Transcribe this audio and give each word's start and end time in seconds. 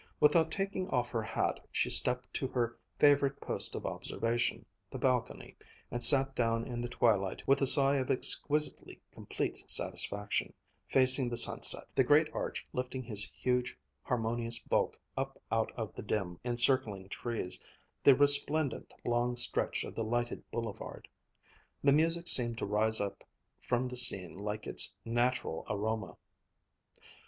Without 0.19 0.49
taking 0.49 0.89
off 0.89 1.11
her 1.11 1.21
hat 1.21 1.59
she 1.71 1.87
stepped 1.87 2.33
to 2.33 2.47
her 2.47 2.75
favorite 2.97 3.39
post 3.39 3.75
of 3.75 3.85
observation, 3.85 4.65
the 4.89 4.97
balcony, 4.97 5.55
and 5.91 6.03
sat 6.03 6.35
down 6.35 6.65
in 6.65 6.81
the 6.81 6.89
twilight 6.89 7.47
with 7.47 7.61
a 7.61 7.67
sigh 7.67 7.97
of 7.97 8.09
exquisitely 8.09 8.99
complete 9.11 9.61
satisfaction, 9.69 10.53
facing 10.89 11.29
the 11.29 11.37
sunset, 11.37 11.83
the 11.93 12.03
great 12.03 12.27
arch 12.33 12.65
lifting 12.73 13.03
his 13.03 13.25
huge, 13.31 13.77
harmonious 14.01 14.57
bulk 14.57 14.99
up 15.15 15.39
out 15.51 15.71
of 15.77 15.93
the 15.93 16.01
dim, 16.01 16.39
encircling 16.43 17.07
trees, 17.07 17.61
the 18.03 18.15
resplendent 18.15 18.91
long 19.05 19.35
stretch 19.35 19.83
of 19.83 19.93
the 19.93 20.03
lighted 20.03 20.41
boulevard. 20.49 21.07
The 21.83 21.91
music 21.93 22.27
seemed 22.27 22.57
to 22.57 22.65
rise 22.65 22.99
up 22.99 23.23
from 23.61 23.87
the 23.87 23.95
scene 23.95 24.35
like 24.35 24.65
its 24.65 24.95
natural 25.05 25.63
aroma. 25.69 26.17